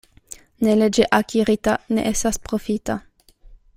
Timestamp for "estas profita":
2.13-2.97